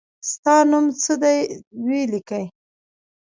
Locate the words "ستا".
0.31-0.55